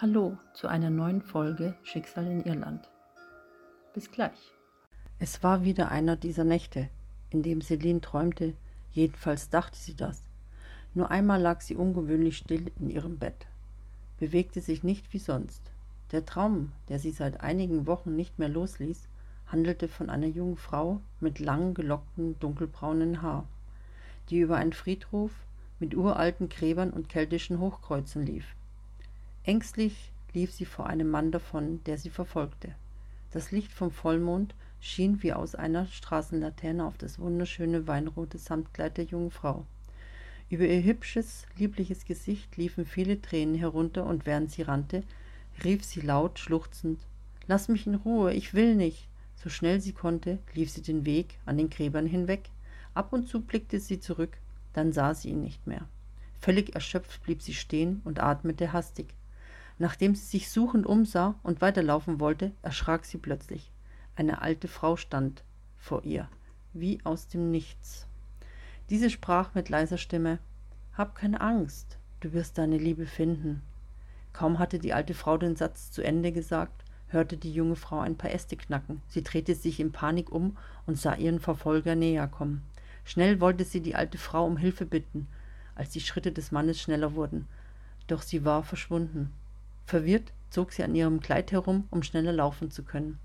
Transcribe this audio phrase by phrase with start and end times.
[0.00, 2.88] Hallo zu einer neuen Folge Schicksal in Irland.
[3.94, 4.52] Bis gleich.
[5.18, 6.88] Es war wieder einer dieser Nächte,
[7.30, 8.54] in dem Celine träumte,
[8.92, 10.22] jedenfalls dachte sie das.
[10.94, 13.48] Nur einmal lag sie ungewöhnlich still in ihrem Bett,
[14.20, 15.72] bewegte sich nicht wie sonst.
[16.12, 19.08] Der Traum, der sie seit einigen Wochen nicht mehr losließ,
[19.48, 23.48] handelte von einer jungen Frau mit lang gelocktem dunkelbraunen Haar,
[24.30, 25.32] die über einen Friedhof
[25.80, 28.54] mit uralten Gräbern und keltischen Hochkreuzen lief.
[29.48, 32.74] Ängstlich lief sie vor einem Mann davon, der sie verfolgte.
[33.30, 39.06] Das Licht vom Vollmond schien wie aus einer Straßenlaterne auf das wunderschöne weinrote Samtkleid der
[39.06, 39.64] jungen Frau.
[40.50, 45.02] Über ihr hübsches, liebliches Gesicht liefen viele Tränen herunter, und während sie rannte,
[45.64, 47.00] rief sie laut, schluchzend
[47.46, 49.08] Lass mich in Ruhe, ich will nicht.
[49.34, 52.50] So schnell sie konnte, lief sie den Weg an den Gräbern hinweg.
[52.92, 54.36] Ab und zu blickte sie zurück,
[54.74, 55.88] dann sah sie ihn nicht mehr.
[56.38, 59.14] Völlig erschöpft blieb sie stehen und atmete hastig.
[59.78, 63.70] Nachdem sie sich suchend umsah und weiterlaufen wollte, erschrak sie plötzlich.
[64.16, 65.44] Eine alte Frau stand
[65.76, 66.28] vor ihr,
[66.72, 68.06] wie aus dem Nichts.
[68.90, 70.40] Diese sprach mit leiser Stimme
[70.94, 73.62] Hab keine Angst, du wirst deine Liebe finden.
[74.32, 78.16] Kaum hatte die alte Frau den Satz zu Ende gesagt, hörte die junge Frau ein
[78.16, 79.02] paar Äste knacken.
[79.08, 82.62] Sie drehte sich in Panik um und sah ihren Verfolger näher kommen.
[83.04, 85.28] Schnell wollte sie die alte Frau um Hilfe bitten,
[85.74, 87.46] als die Schritte des Mannes schneller wurden.
[88.06, 89.32] Doch sie war verschwunden.
[89.88, 93.18] Verwirrt zog sie an ihrem Kleid herum, um schneller laufen zu können.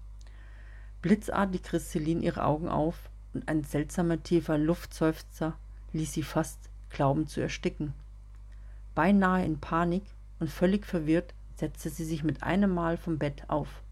[1.02, 5.58] Blitzartig riss Celine ihre Augen auf und ein seltsamer tiefer Luftseufzer
[5.92, 7.94] ließ sie fast glauben zu ersticken.
[8.96, 10.06] Beinahe in Panik
[10.40, 13.84] und völlig verwirrt setzte sie sich mit einem Mal vom Bett auf.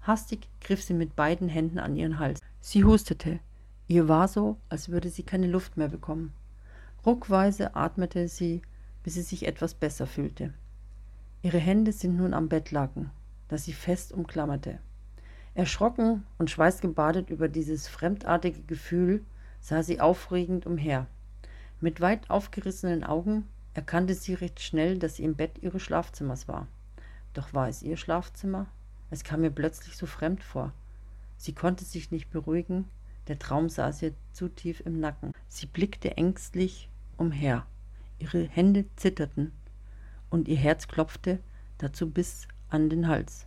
[0.00, 2.40] Hastig griff sie mit beiden Händen an ihren Hals.
[2.62, 3.38] Sie hustete.
[3.86, 6.32] Ihr war so, als würde sie keine Luft mehr bekommen.
[7.04, 8.62] Ruckweise atmete sie,
[9.02, 10.54] bis sie sich etwas besser fühlte.
[11.44, 13.10] Ihre Hände sind nun am Bettlaken,
[13.48, 14.78] das sie fest umklammerte.
[15.54, 19.22] Erschrocken und schweißgebadet über dieses fremdartige Gefühl
[19.60, 21.06] sah sie aufregend umher.
[21.82, 26.66] Mit weit aufgerissenen Augen erkannte sie recht schnell, dass sie im Bett ihres Schlafzimmers war.
[27.34, 28.64] Doch war es ihr Schlafzimmer?
[29.10, 30.72] Es kam mir plötzlich so fremd vor.
[31.36, 32.88] Sie konnte sich nicht beruhigen,
[33.28, 35.34] der Traum saß ihr zu tief im Nacken.
[35.48, 37.66] Sie blickte ängstlich umher.
[38.18, 39.52] Ihre Hände zitterten
[40.34, 41.38] und ihr Herz klopfte
[41.78, 43.46] dazu bis an den Hals.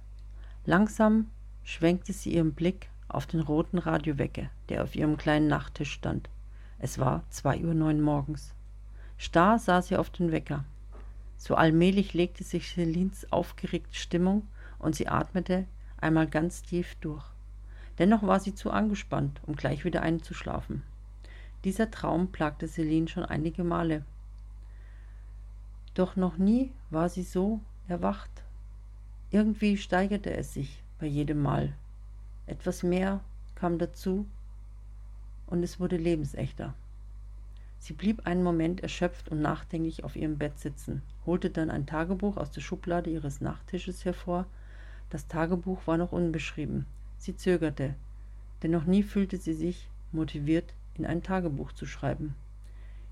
[0.66, 1.30] Langsam
[1.66, 6.30] schwenkte sie ihren Blick auf den roten Radiowecker, der auf ihrem kleinen Nachttisch stand.
[6.80, 8.54] Es war zwei Uhr neun morgens.
[9.18, 10.64] Starr sah sie auf den Wecker.
[11.38, 14.48] So allmählich legte sich Celines aufgeregte Stimmung
[14.80, 15.66] und sie atmete
[15.98, 17.26] einmal ganz tief durch.
[18.00, 20.84] Dennoch war sie zu angespannt, um gleich wieder einzuschlafen.
[21.66, 24.06] Dieser Traum plagte Celine schon einige Male.
[25.98, 28.30] Doch noch nie war sie so erwacht.
[29.32, 31.74] Irgendwie steigerte es sich bei jedem Mal.
[32.46, 33.22] Etwas mehr
[33.56, 34.28] kam dazu
[35.48, 36.76] und es wurde lebensechter.
[37.80, 42.38] Sie blieb einen Moment erschöpft und nachdenklich auf ihrem Bett sitzen, holte dann ein Tagebuch
[42.38, 44.46] aus der Schublade ihres Nachttisches hervor.
[45.10, 46.86] Das Tagebuch war noch unbeschrieben.
[47.18, 47.96] Sie zögerte,
[48.62, 52.36] denn noch nie fühlte sie sich motiviert, in ein Tagebuch zu schreiben.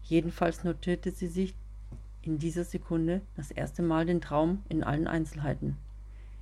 [0.04, 1.56] Jedenfalls notierte sie sich
[2.26, 5.78] in dieser Sekunde das erste Mal den Traum in allen Einzelheiten.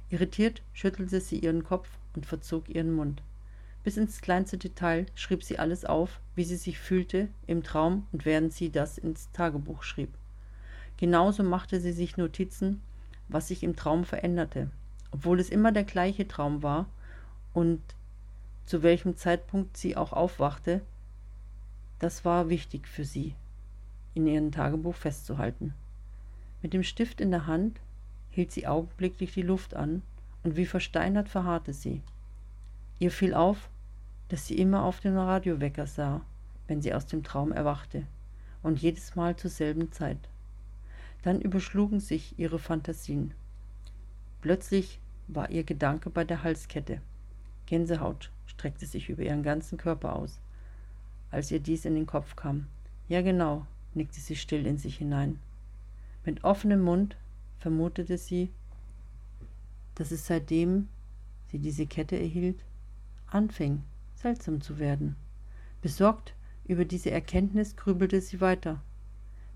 [0.10, 3.22] Irritiert schüttelte sie ihren Kopf und verzog ihren Mund.
[3.84, 8.24] Bis ins kleinste Detail schrieb sie alles auf, wie sie sich fühlte im Traum und
[8.24, 10.10] während sie das ins Tagebuch schrieb.
[10.98, 12.82] Genauso machte sie sich Notizen,
[13.28, 14.70] was sich im Traum veränderte,
[15.12, 16.88] obwohl es immer der gleiche Traum war
[17.54, 17.82] und
[18.66, 20.82] zu welchem Zeitpunkt sie auch aufwachte,
[22.00, 23.36] das war wichtig für sie
[24.14, 25.74] in ihrem Tagebuch festzuhalten.
[26.62, 27.80] Mit dem Stift in der Hand
[28.30, 30.02] hielt sie augenblicklich die Luft an
[30.44, 32.02] und wie versteinert verharrte sie.
[33.00, 33.70] Ihr fiel auf,
[34.30, 36.22] dass sie immer auf den Radiowecker sah,
[36.68, 38.04] wenn sie aus dem Traum erwachte,
[38.62, 40.18] und jedes Mal zur selben Zeit.
[41.22, 43.34] Dann überschlugen sich ihre Fantasien.
[44.42, 47.02] Plötzlich war ihr Gedanke bei der Halskette.
[47.66, 50.40] Gänsehaut streckte sich über ihren ganzen Körper aus,
[51.32, 52.68] als ihr dies in den Kopf kam.
[53.08, 55.40] Ja genau, nickte sie still in sich hinein.
[56.26, 57.18] Mit offenem Mund
[57.60, 58.52] vermutete sie,
[59.96, 60.88] dass es seitdem
[61.48, 62.64] sie diese Kette erhielt,
[63.28, 63.84] anfing
[64.16, 65.16] seltsam zu werden.
[65.82, 66.34] Besorgt
[66.66, 68.82] über diese Erkenntnis grübelte sie weiter.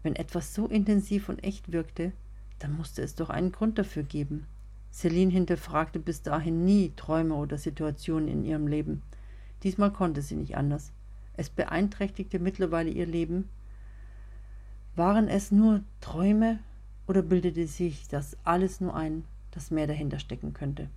[0.04, 2.12] Wenn etwas so intensiv und echt wirkte,
[2.60, 4.46] dann musste es doch einen Grund dafür geben.
[4.92, 9.02] Celine hinterfragte bis dahin nie Träume oder Situationen in ihrem Leben.
[9.64, 10.92] Diesmal konnte sie nicht anders.
[11.34, 13.50] Es beeinträchtigte mittlerweile ihr Leben
[14.98, 16.58] waren es nur Träume
[17.06, 20.90] oder bildete sich das alles nur ein, dass mehr dahinter stecken könnte.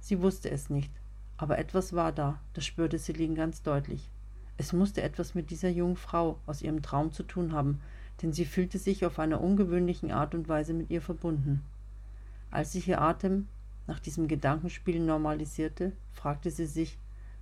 [0.00, 0.90] Sie wusste es nicht,
[1.36, 4.10] aber etwas war da, das spürte Celine ganz deutlich.
[4.56, 7.80] Es musste etwas mit dieser jungen Frau aus ihrem Traum zu tun haben,
[8.22, 11.62] denn sie fühlte sich auf einer ungewöhnlichen Art und Weise mit ihr verbunden.
[12.50, 13.48] Als sich ihr Atem
[13.86, 16.96] nach diesem Gedankenspiel normalisierte, fragte sie sich,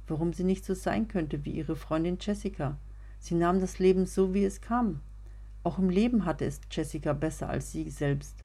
[0.08, 2.76] warum sie nicht so sein könnte wie ihre Freundin Jessica.
[3.20, 5.00] Sie nahm das Leben so, wie es kam.
[5.64, 8.42] Auch im Leben hatte es Jessica besser als sie selbst.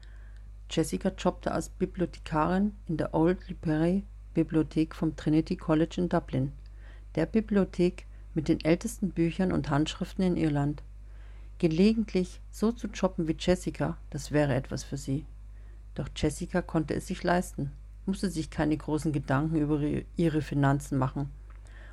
[0.69, 4.03] Jessica jobbte als Bibliothekarin in der Old Library
[4.33, 6.51] Bibliothek vom Trinity College in Dublin,
[7.15, 8.05] der Bibliothek
[8.35, 10.83] mit den ältesten Büchern und Handschriften in Irland.
[11.57, 15.25] Gelegentlich so zu jobben wie Jessica, das wäre etwas für sie.
[15.95, 17.71] Doch Jessica konnte es sich leisten,
[18.05, 19.81] musste sich keine großen Gedanken über
[20.15, 21.31] ihre Finanzen machen,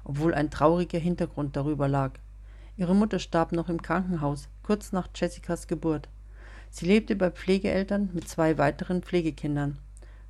[0.04, 2.12] obwohl ein trauriger Hintergrund darüber lag.
[2.76, 6.08] Ihre Mutter starb noch im Krankenhaus, kurz nach Jessicas Geburt.
[6.70, 9.78] Sie lebte bei Pflegeeltern mit zwei weiteren Pflegekindern,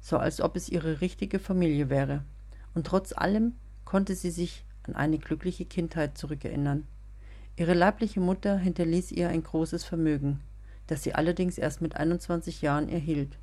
[0.01, 2.23] so als ob es ihre richtige Familie wäre.
[2.75, 3.55] Und trotz allem
[3.87, 6.87] konnte sie sich an eine glückliche Kindheit zurückerinnern.
[7.57, 10.41] Ihre leibliche Mutter hinterließ ihr ein großes Vermögen,
[10.89, 13.39] das sie allerdings erst mit 21 Jahren erhielt.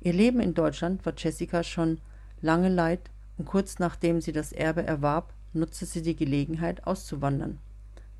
[0.00, 1.98] Ihr Leben in Deutschland war Jessica schon
[2.42, 7.58] lange leid und kurz nachdem sie das Erbe erwarb, nutzte sie die Gelegenheit auszuwandern.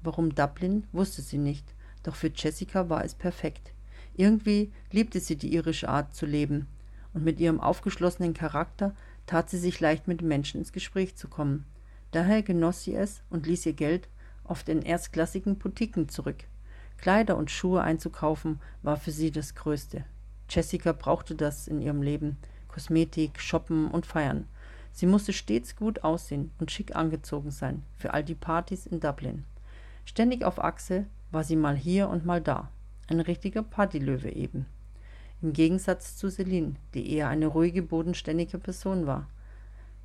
[0.02, 1.73] Warum Dublin, wusste sie nicht,
[2.04, 3.72] doch für Jessica war es perfekt.
[4.14, 6.68] Irgendwie liebte sie die irische Art zu leben,
[7.12, 8.94] und mit ihrem aufgeschlossenen Charakter
[9.26, 11.64] tat sie sich leicht mit Menschen ins Gespräch zu kommen.
[12.12, 14.08] Daher genoss sie es und ließ ihr Geld
[14.44, 16.44] oft in erstklassigen Boutiquen zurück.
[16.98, 20.04] Kleider und Schuhe einzukaufen war für sie das Größte.
[20.48, 22.36] Jessica brauchte das in ihrem Leben.
[22.68, 24.46] Kosmetik, Shoppen und Feiern.
[24.92, 29.44] Sie musste stets gut aussehen und schick angezogen sein für all die Partys in Dublin.
[30.04, 32.70] Ständig auf Achse war sie mal hier und mal da.
[33.08, 34.66] Ein richtiger Partylöwe eben.
[35.42, 39.28] Im Gegensatz zu Celine, die eher eine ruhige, bodenständige Person war.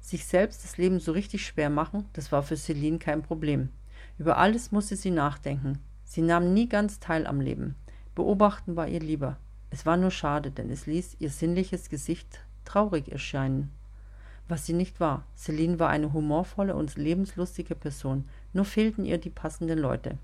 [0.01, 3.69] Sich selbst das Leben so richtig schwer machen, das war für Celine kein Problem.
[4.17, 5.79] Über alles musste sie nachdenken.
[6.03, 7.75] Sie nahm nie ganz teil am Leben.
[8.15, 9.37] Beobachten war ihr lieber.
[9.69, 13.71] Es war nur schade, denn es ließ ihr sinnliches Gesicht traurig erscheinen.
[14.47, 15.23] Was sie nicht war.
[15.37, 20.17] Celine war eine humorvolle und lebenslustige Person, nur fehlten ihr die passenden Leute.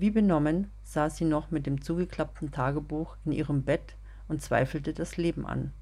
[0.00, 3.96] Wie benommen saß sie noch mit dem zugeklappten Tagebuch in ihrem Bett
[4.28, 5.74] und zweifelte das Leben an.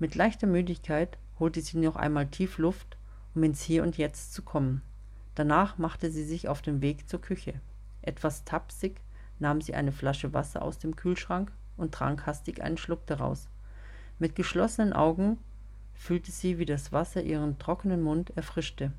[0.00, 2.96] Mit leichter Müdigkeit holte sie noch einmal tief Luft,
[3.36, 4.82] um ins Hier und Jetzt zu kommen.
[5.36, 7.60] Danach machte sie sich auf den Weg zur Küche.
[8.02, 9.00] Etwas tapsig
[9.38, 13.46] nahm sie eine Flasche Wasser aus dem Kühlschrank und trank hastig einen Schluck daraus.
[14.18, 15.38] Mit geschlossenen Augen
[15.94, 18.90] fühlte sie, wie das Wasser ihren trockenen Mund erfrischte.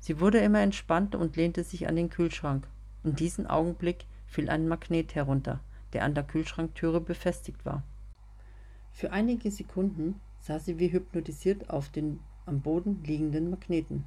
[0.00, 2.66] Sie wurde immer entspannter und lehnte sich an den Kühlschrank.
[3.04, 5.60] In diesem Augenblick fiel ein Magnet herunter,
[5.92, 7.82] der an der Kühlschranktüre befestigt war.
[8.92, 14.04] Für einige Sekunden sah sie wie hypnotisiert auf den am Boden liegenden Magneten,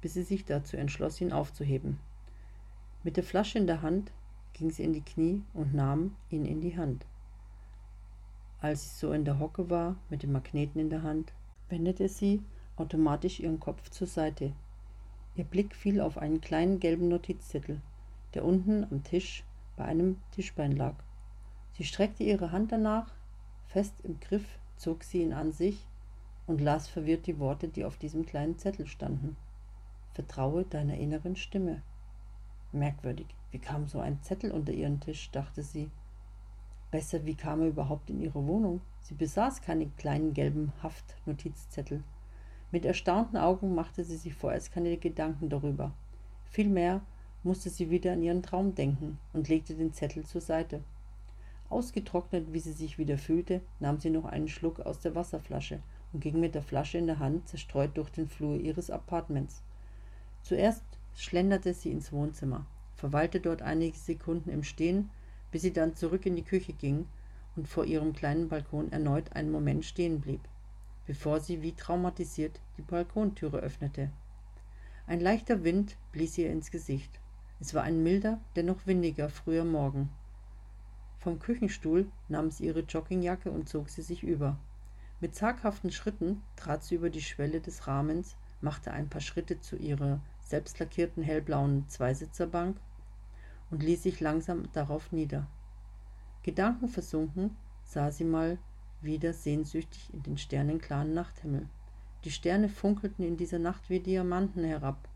[0.00, 1.98] bis sie sich dazu entschloss, ihn aufzuheben.
[3.02, 4.12] Mit der Flasche in der Hand
[4.52, 7.04] ging sie in die Knie und nahm ihn in die Hand.
[8.60, 11.32] Als sie so in der Hocke war, mit dem Magneten in der Hand,
[11.68, 12.40] wendete sie
[12.76, 14.52] automatisch ihren Kopf zur Seite.
[15.34, 17.80] Ihr Blick fiel auf einen kleinen gelben Notizzettel,
[18.34, 19.44] der unten am Tisch
[19.76, 20.94] bei einem Tischbein lag.
[21.72, 23.12] Sie streckte ihre Hand danach,
[23.66, 24.44] fest im Griff
[24.76, 25.86] zog sie ihn an sich
[26.46, 29.36] und las verwirrt die Worte, die auf diesem kleinen Zettel standen.
[30.12, 31.82] Vertraue deiner inneren Stimme.
[32.72, 35.90] Merkwürdig, wie kam so ein Zettel unter ihren Tisch, dachte sie.
[36.90, 38.82] Besser, wie kam er überhaupt in ihre Wohnung?
[39.00, 42.02] Sie besaß keine kleinen gelben Haftnotizzettel.
[42.70, 45.92] Mit erstaunten Augen machte sie sich vorerst keine Gedanken darüber.
[46.44, 47.00] Vielmehr
[47.42, 50.82] musste sie wieder an ihren Traum denken und legte den Zettel zur Seite.
[51.68, 55.80] Ausgetrocknet, wie sie sich wieder fühlte, nahm sie noch einen Schluck aus der Wasserflasche
[56.12, 59.62] und ging mit der Flasche in der Hand zerstreut durch den Flur ihres Appartements.
[60.42, 60.84] Zuerst
[61.14, 65.10] schlenderte sie ins Wohnzimmer, verweilte dort einige Sekunden im Stehen,
[65.50, 67.06] bis sie dann zurück in die Küche ging
[67.56, 70.40] und vor ihrem kleinen Balkon erneut einen Moment stehen blieb,
[71.06, 74.10] bevor sie wie traumatisiert die Balkontüre öffnete.
[75.06, 77.18] Ein leichter Wind blies ihr ins Gesicht.
[77.62, 80.10] Es war ein milder, dennoch windiger früher Morgen.
[81.20, 84.58] Vom Küchenstuhl nahm sie ihre Joggingjacke und zog sie sich über.
[85.20, 89.76] Mit zaghaften Schritten trat sie über die Schwelle des Rahmens, machte ein paar Schritte zu
[89.76, 92.78] ihrer selbstlackierten hellblauen Zweisitzerbank
[93.70, 95.46] und ließ sich langsam darauf nieder.
[96.42, 98.58] Gedankenversunken sah sie mal
[99.02, 101.68] wieder sehnsüchtig in den sternenklaren Nachthimmel.
[102.24, 105.08] Die Sterne funkelten in dieser Nacht wie Diamanten herab.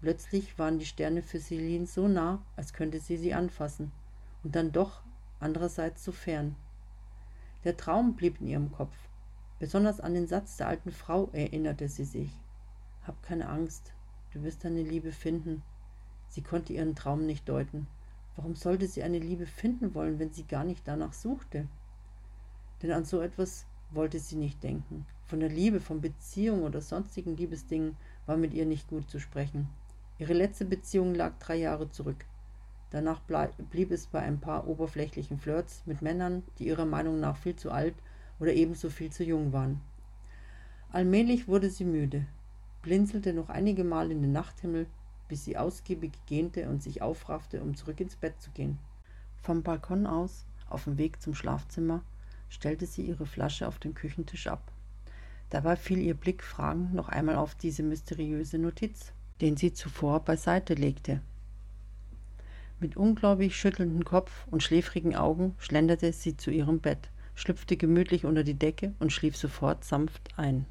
[0.00, 3.92] Plötzlich waren die Sterne für Celine so nah, als könnte sie sie anfassen,
[4.42, 5.02] und dann doch
[5.40, 6.56] andererseits so fern.
[7.64, 8.96] Der Traum blieb in ihrem Kopf.
[9.58, 12.30] Besonders an den Satz der alten Frau erinnerte sie sich.
[13.06, 13.92] Hab keine Angst,
[14.32, 15.62] du wirst deine Liebe finden.
[16.28, 17.86] Sie konnte ihren Traum nicht deuten.
[18.36, 21.68] Warum sollte sie eine Liebe finden wollen, wenn sie gar nicht danach suchte?
[22.80, 25.04] Denn an so etwas wollte sie nicht denken.
[25.26, 29.68] Von der Liebe, von Beziehung oder sonstigen Liebesdingen war mit ihr nicht gut zu sprechen.
[30.20, 32.26] Ihre letzte Beziehung lag drei Jahre zurück.
[32.90, 33.22] Danach
[33.70, 37.70] blieb es bei ein paar oberflächlichen Flirts mit Männern, die ihrer Meinung nach viel zu
[37.70, 37.94] alt
[38.38, 39.80] oder ebenso viel zu jung waren.
[40.92, 42.26] Allmählich wurde sie müde,
[42.82, 44.88] blinzelte noch einige Mal in den Nachthimmel,
[45.26, 48.78] bis sie ausgiebig gähnte und sich aufraffte, um zurück ins Bett zu gehen.
[49.40, 52.02] Vom Balkon aus, auf dem Weg zum Schlafzimmer,
[52.50, 54.70] stellte sie ihre Flasche auf den Küchentisch ab.
[55.48, 60.74] Dabei fiel ihr Blick fragend noch einmal auf diese mysteriöse Notiz, den sie zuvor beiseite
[60.74, 61.20] legte.
[62.78, 68.42] Mit ungläubig schüttelndem Kopf und schläfrigen Augen schlenderte sie zu ihrem Bett, schlüpfte gemütlich unter
[68.42, 70.66] die Decke und schlief sofort sanft ein.